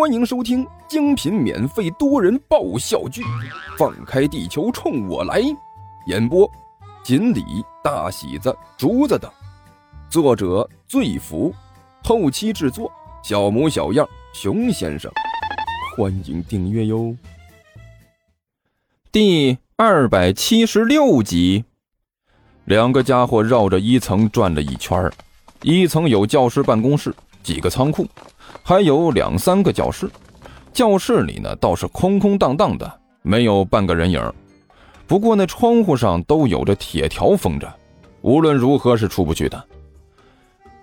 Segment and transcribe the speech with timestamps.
[0.00, 3.20] 欢迎收听精品免费多人爆笑剧
[3.76, 5.42] 《放开地球冲我来》，
[6.06, 6.50] 演播：
[7.04, 7.44] 锦鲤、
[7.84, 9.30] 大喜子、竹子等，
[10.08, 11.54] 作者：醉福，
[12.02, 12.90] 后期制作：
[13.22, 15.12] 小模小样、熊先生。
[15.94, 17.14] 欢迎订阅哟。
[19.12, 21.66] 第二百七十六集，
[22.64, 25.12] 两个家伙绕着一层转了一圈
[25.60, 28.06] 一层有教师办公室，几个仓库。
[28.62, 30.10] 还有两三个教室，
[30.72, 34.32] 教室里呢倒是空空荡荡的，没有半个人影。
[35.06, 37.72] 不过那窗户上都有着铁条封着，
[38.22, 39.64] 无论如何是出不去的。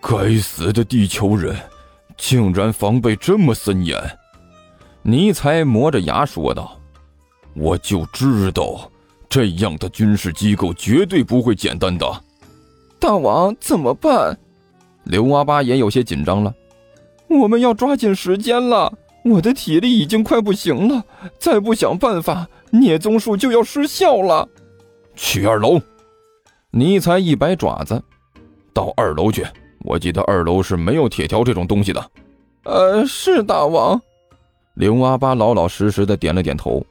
[0.00, 1.56] 该死的地球人，
[2.16, 3.98] 竟然防备这么森严！
[5.02, 6.76] 尼才磨着牙说道
[7.54, 8.90] ：“我就知道，
[9.28, 12.22] 这样的军事机构绝对不会简单的。”
[12.98, 14.36] 大王怎么办？
[15.06, 16.54] 刘阿八也有些紧张了。
[17.28, 18.92] 我们要抓紧时间了，
[19.24, 21.04] 我的体力已经快不行了，
[21.38, 24.48] 再不想办法，聂宗树就要失效了。
[25.14, 25.80] 去二楼，
[26.70, 28.02] 尼才一摆爪子，
[28.72, 29.46] 到二楼去。
[29.80, 32.10] 我记得二楼是没有铁条这种东西的。
[32.64, 34.00] 呃，是大王。
[34.74, 36.84] 刘阿八老老实实的点了点头。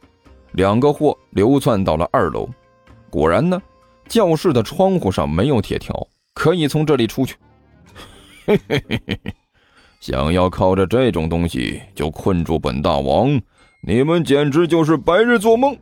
[0.53, 2.47] 两个货流窜到了二楼，
[3.09, 3.61] 果然呢，
[4.07, 7.35] 教室的窗户上没有铁条，可以从这里出去。
[8.45, 9.33] 嘿嘿嘿嘿嘿。
[9.99, 13.41] 想要靠着这种东西就困住本大王，
[13.81, 15.75] 你们简直就是白日做梦！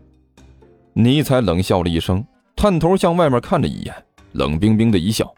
[0.94, 2.26] 尼采冷笑了一声，
[2.56, 3.94] 探头向外面看了一眼，
[4.32, 5.34] 冷冰冰的一笑：“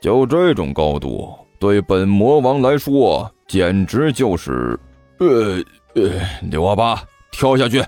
[0.00, 4.78] 就这种高度，对本魔王来说简直就是……
[5.18, 5.62] 呃
[5.94, 7.78] 呃，刘阿八，跳下去！”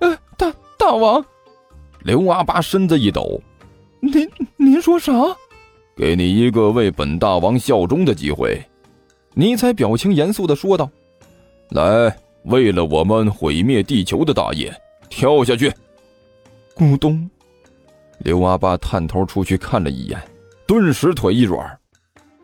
[0.00, 1.24] 呃，大大王，
[2.00, 3.40] 刘阿八身子一抖
[4.00, 5.12] ：“您您说啥？
[5.96, 8.60] 给你一个为本大王效忠的机会。”
[9.34, 10.88] 尼采表情严肃的说道
[11.70, 14.72] ：“来，为了我们毁灭地球的大业，
[15.08, 15.72] 跳下去！”
[16.76, 17.28] 咕咚，
[18.18, 20.20] 刘阿八探头出去看了一眼，
[20.66, 21.78] 顿时腿一软：“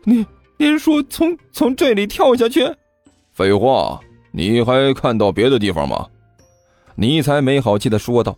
[0.03, 0.25] 您
[0.57, 2.69] 您说从从这里跳下去？
[3.33, 3.99] 废话，
[4.31, 6.07] 你还看到别的地方吗？”
[6.95, 8.37] 尼采没好气的说道：“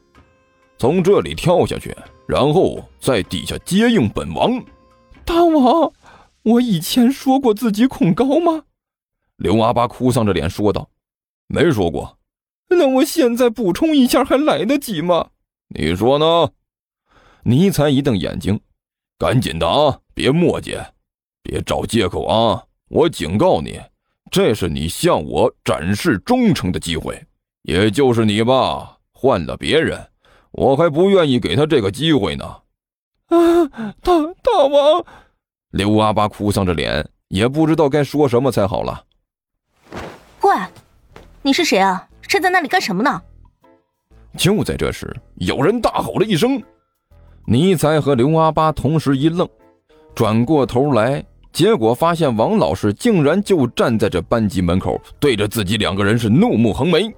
[0.78, 1.96] 从这里跳下去，
[2.28, 4.64] 然后在底下接应本王。”
[5.26, 5.92] 大王。
[6.44, 8.66] 我以前说过自己恐高吗？
[9.38, 10.90] 刘阿八哭丧着脸说道
[11.48, 12.18] ：“没说过。
[12.70, 15.30] 那我现在补充一下还来得及吗？
[15.70, 16.52] 你说呢？”
[17.44, 18.60] 尼才一瞪眼睛
[19.18, 20.86] ：“赶紧的啊，别磨叽，
[21.42, 22.64] 别找借口啊！
[22.90, 23.80] 我警告你，
[24.30, 27.22] 这是你向我展示忠诚的机会。
[27.64, 30.10] 也就是你吧，换了别人，
[30.52, 32.58] 我还不愿意给他这个机会呢。”
[33.74, 35.06] 啊，大大王！
[35.72, 39.04] 刘阿八哭丧着脸，也不知道该说什么才好了。
[40.42, 40.52] 喂，
[41.42, 42.08] 你是谁啊？
[42.28, 43.22] 站在那里干什么呢？
[44.38, 46.62] 就在这时，有人大吼了一声。
[47.46, 49.48] 尼才和刘阿八同时一愣，
[50.16, 57.14] 转过头来，结果发现王老师竟然就站在这班级门口，对着自己两个人是怒目横眉。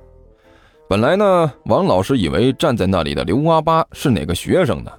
[0.90, 4.92] 本来呢，王老师以为站在那里的刘阿八是哪个学生呢，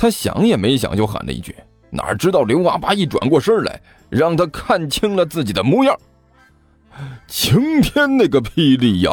[0.00, 1.54] 他想也没想就喊了一句。
[1.90, 3.78] 哪知道刘阿八一转过身来，
[4.08, 5.94] 让他看清了自己的模样。
[7.28, 9.12] 晴天那个霹雳呀！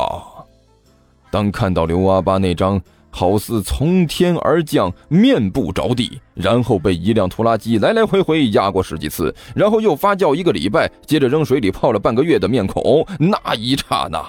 [1.30, 14.24] 当看到刘阿八那张好似从天而降、面部着地，然后被一辆拖拉机来来回回压过十几次，然后又发酵一个礼拜，接着扔水里泡了半个月的面孔，那一刹那，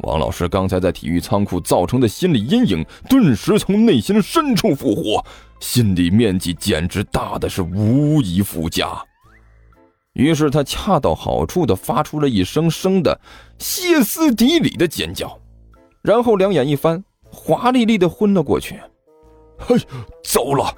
[0.00, 5.24] 王老师刚才在体育仓库造成的心理阴影顿时从内心深处复活。
[5.58, 8.90] 心理面积简直大的是无以复加，
[10.12, 13.18] 于是他恰到好处的发出了一声声的
[13.58, 15.40] 歇斯底里的尖叫，
[16.02, 18.78] 然后两眼一翻，华丽丽的昏了过去。
[19.58, 19.74] 嘿，
[20.22, 20.70] 糟了！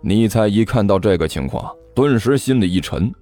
[0.00, 3.12] 尼采一看到这个情况，顿时心里一沉。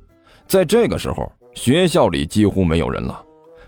[0.46, 3.24] 在这个时候，学校里几乎没有人了，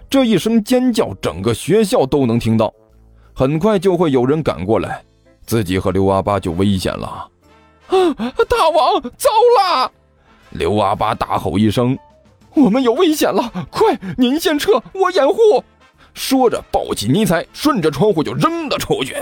[0.09, 2.73] 这一声尖叫，整个学校都能听到，
[3.34, 5.02] 很快就会有人赶过来。
[5.44, 7.28] 自己和刘阿八就危险了！
[7.88, 8.14] 啊，
[8.49, 9.28] 大王，糟
[9.58, 9.93] 了！
[10.50, 11.99] 刘阿八大吼一声
[12.55, 13.52] ：“我们有危险了！
[13.70, 15.62] 快，您先撤，我掩护！”
[16.14, 19.17] 说着，抱起尼采，顺着窗户就扔了出去。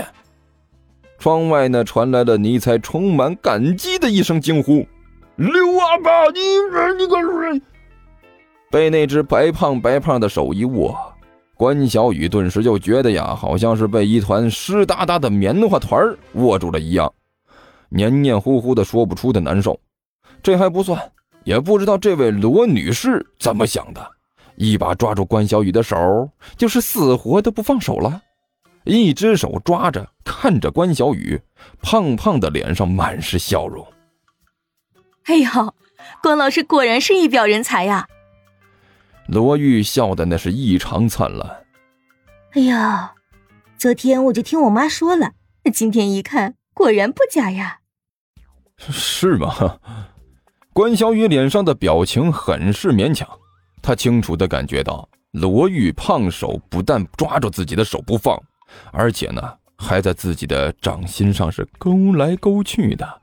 [1.19, 4.87] 窗外呢，传来了尼采充满感激的一声惊呼
[5.35, 6.39] ：“刘阿八，你
[6.97, 7.61] 你个人！”
[8.73, 10.97] 被那只白胖白胖的手一握。
[11.55, 16.03] 关小雨顿时就觉得呀，好像是被一团湿哒哒的棉花团
[16.33, 17.13] 握住了一样，
[17.89, 19.79] 黏黏糊糊的，说不出的难受。
[20.41, 20.99] 这还不算，
[21.43, 24.03] 也不知道这位罗女士怎么想的，
[24.55, 26.27] 一把抓住关小雨的手，
[26.57, 28.23] 就是死活都不放手了。
[28.85, 31.39] 一只手抓着，看着关小雨，
[31.83, 33.85] 胖胖的脸上满是笑容。
[35.25, 35.75] 哎呦，
[36.23, 38.07] 关老师果然是一表人才呀！
[39.27, 41.63] 罗玉笑的那是异常灿烂。
[42.53, 43.13] 哎呀，
[43.77, 45.31] 昨天我就听我妈说了，
[45.73, 47.79] 今天一看，果然不假呀。
[48.77, 49.79] 是吗？
[50.73, 53.27] 关小雨脸上的表情很是勉强，
[53.81, 58.37] 他清楚的感觉到罗玉胖手不但抓住自己的手不放。
[58.91, 59.41] 而且呢，
[59.77, 63.21] 还在自己的掌心上是勾来勾去的，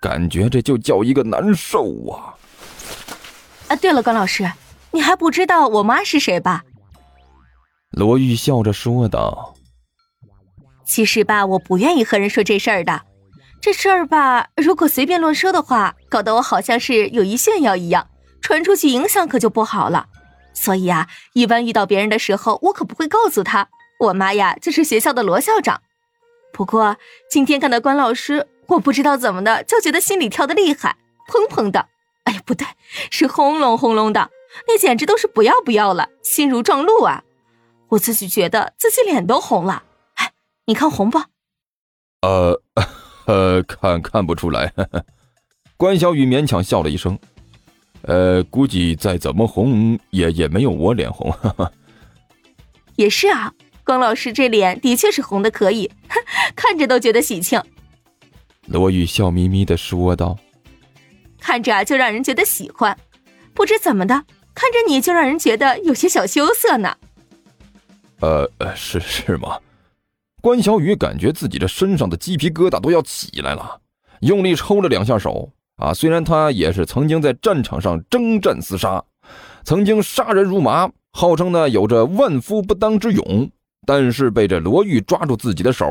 [0.00, 2.34] 感觉这就叫一个难受啊！
[3.68, 4.50] 啊，对了，关老师，
[4.92, 6.64] 你还不知道我妈是谁吧？
[7.90, 9.54] 罗玉笑着说道
[10.86, 13.02] ：“其实吧，我不愿意和人说这事儿的。
[13.60, 18.08] 这事儿吧，如果随便乱说的话，搞得我好像是有意炫耀一样，
[18.40, 20.06] 传出去影响可就不好了。
[20.54, 23.68] 所以啊，一般遇到别人的时候，我可不会告诉他。”
[23.98, 25.82] 我妈呀，就是学校的罗校长。
[26.52, 26.96] 不过
[27.28, 30.96] 今天看到关老师，我不知道怎么的，就觉得心里跳的厉害，
[31.26, 31.88] 砰砰的。
[32.24, 32.64] 哎呀，不对，
[33.10, 34.30] 是轰隆轰隆的，
[34.66, 37.24] 那简直都是不要不要了，心如撞鹿啊！
[37.90, 39.82] 我自己觉得自己脸都红了。
[40.14, 40.32] 哎，
[40.66, 41.18] 你看红不？
[42.22, 42.60] 呃，
[43.26, 44.72] 呃，看看不出来。
[45.76, 47.18] 关小雨勉强笑了一声。
[48.02, 51.34] 呃，估计再怎么红，也也没有我脸红。
[52.96, 53.52] 也是啊。
[53.84, 55.90] 关老师这脸的确是红的可以，
[56.54, 57.58] 看着都觉得喜庆。
[58.66, 60.36] 罗宇笑眯眯的说道
[61.40, 62.98] ：“看着就让人觉得喜欢，
[63.54, 64.24] 不知怎么的，
[64.58, 66.96] 看着你就让人觉得有些小羞涩呢。”
[68.20, 69.56] 呃，是是吗？
[70.42, 73.80] 关小雨感觉自己这身上的鸡皮疙瘩都要起来了，
[74.22, 75.52] 用力抽了两下手。
[75.76, 79.04] 啊，虽然他也是曾经在战场上征战厮杀，
[79.62, 83.48] 曾经杀人如麻，号称呢有着万夫不当之勇。
[83.86, 85.86] 但是被这罗玉抓住自己的手，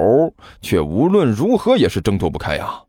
[0.62, 2.84] 却无论如何也是挣脱不开呀！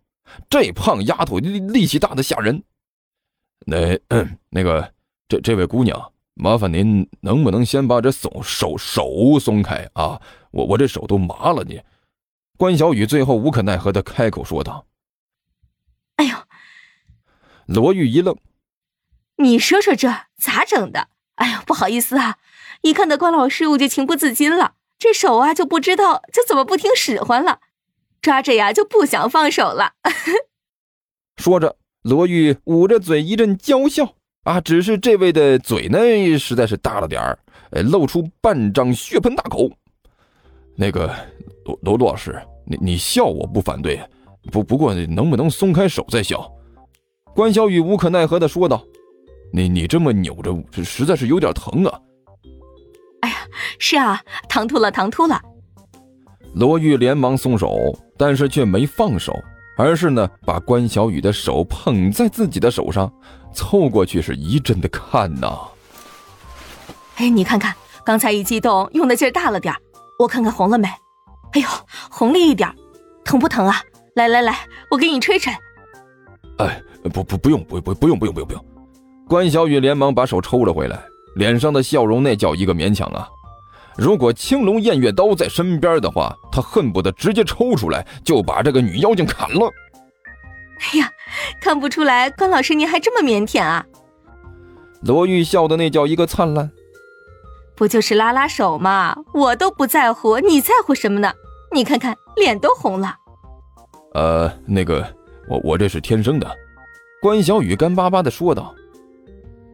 [0.51, 2.63] 这胖丫头力力气大的吓人。
[3.65, 4.93] 那嗯那个，
[5.29, 10.23] 这这位姑娘，麻烦您能不能先把这手手手松开啊？
[10.53, 11.83] 我我这手都麻了你。
[12.57, 14.87] 关小雨最后无可奈何的开口说道
[16.17, 16.37] ：“哎呦！”
[17.67, 18.37] 罗玉一愣
[19.37, 20.09] ：“你说说这
[20.39, 21.09] 咋整的？
[21.35, 22.39] 哎呦，不好意思啊，
[22.81, 27.61] 一看到关老师我就情不自禁了。”这手啊，就不知道就怎么不听使唤了，
[28.21, 29.93] 抓着呀就不想放手了。
[31.37, 34.17] 说着，罗玉捂着嘴一阵娇笑
[34.49, 35.99] 啊，只是这位的嘴呢
[36.39, 37.39] 实在是大了点儿，
[37.83, 39.71] 露出半张血盆大口。
[40.75, 41.15] 那个
[41.67, 44.01] 罗罗罗老师，你你笑我不反对，
[44.51, 46.51] 不不过能不能松开手再笑？
[47.35, 48.83] 关小雨无可奈何的说道
[49.53, 52.01] ：“你你这么扭着，实在是有点疼啊。”
[53.21, 53.37] 哎呀
[53.79, 54.19] 是啊，
[54.49, 55.39] 唐突了，唐突了。
[56.55, 59.39] 罗玉连忙松手，但是却没放手，
[59.79, 63.11] 而是呢把关小雨的手捧在自己的手上，
[63.55, 65.57] 凑过去是一阵的看呐。
[67.17, 67.73] 哎，你看看，
[68.05, 69.73] 刚才一激动用的劲儿大了点
[70.19, 70.89] 我看看红了没？
[71.53, 71.69] 哎呦，
[72.11, 72.69] 红了一点
[73.25, 73.81] 疼不疼啊？
[74.17, 74.59] 来来来，
[74.91, 75.53] 我给你吹吹。
[76.59, 76.83] 哎，
[77.13, 78.65] 不不不用不不不用不用不用不用。
[79.29, 81.01] 关小雨连忙把手抽了回来，
[81.37, 83.29] 脸上的笑容那叫一个勉强啊。
[83.99, 89.69] 如果青龙偃月刀在身边的话，他恨不得直接抽出来就把这个女妖精砍了。
[90.81, 91.11] 哎呀，
[91.61, 93.85] 看不出来关老师您还这么腼腆啊！
[95.03, 96.71] 罗玉笑的那叫一个灿烂。
[97.75, 99.17] 不就是拉拉手吗？
[99.35, 101.33] 我都不在乎，你在乎什么呢？
[101.73, 103.17] 你看看脸都红了。
[104.15, 105.05] 呃，那个，
[105.49, 106.49] 我我这是天生的。
[107.21, 108.73] 关小雨干巴巴的说道。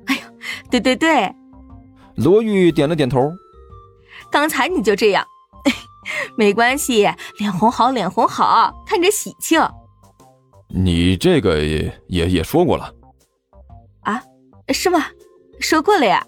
[0.07, 0.23] 哎呦，
[0.71, 1.31] 对对对。
[2.17, 3.31] 罗玉点了点头。
[4.35, 5.25] 刚才你就这样，
[6.37, 9.63] 没关系，脸红好，脸红好，看着喜庆。
[10.69, 12.93] 你这个也也也说过了，
[14.03, 14.21] 啊，
[14.73, 15.07] 是吗？
[15.61, 16.27] 说过了呀。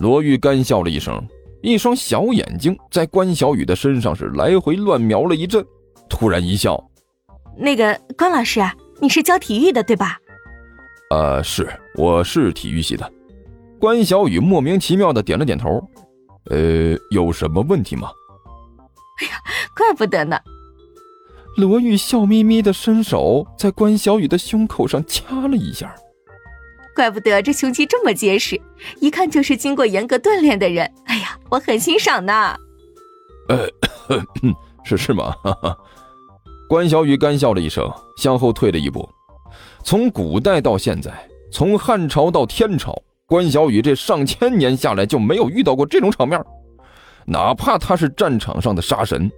[0.00, 1.24] 罗玉干笑了一声，
[1.62, 5.64] 一双小眼睛在关小雨的身上是来回乱瞄了一阵，
[6.08, 6.90] 突然一笑
[7.56, 8.60] ：“那个关老师，
[9.00, 10.18] 你是教体育的对吧
[11.14, 13.08] ？”“呃，是，我是体育系的。”
[13.80, 15.82] 关小雨莫名其妙的点了点头，
[16.50, 18.10] 呃，有什么问题吗？
[19.22, 19.32] 哎呀，
[19.74, 20.38] 怪不得呢。
[21.56, 25.94] 罗玉笑眯眯的伸手在关小雨的胸口上掐了一下，
[26.94, 28.60] 怪不得这胸肌这么结实，
[29.00, 30.92] 一看就是经过严格锻炼的人。
[31.06, 32.54] 哎呀，我很欣赏呢。
[33.48, 33.66] 呃，
[34.84, 35.34] 是是吗？
[36.68, 39.08] 关小雨干笑了一声，向后退了一步。
[39.82, 41.10] 从古代到现在，
[41.50, 42.94] 从汉朝到天朝。
[43.30, 46.44] 关小雨这上千年下来就没有遇到过这种场面。
[47.24, 49.30] 哪怕他是战场上的杀神，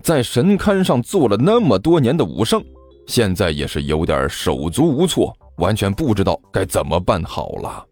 [0.00, 2.62] 在神龛上做了那么多年的武圣，
[3.08, 7.84] 现在也是有点手足无措，完全不知道该怎么办好了。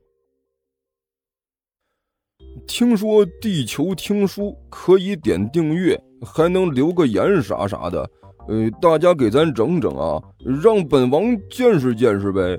[2.68, 8.08] 听说地球听书可以点订阅，还能留个言啥啥的，
[8.46, 10.22] 呃，大家给咱整整啊，
[10.62, 12.56] 让本王见识见识呗。